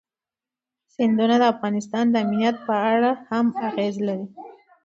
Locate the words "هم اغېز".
3.29-3.95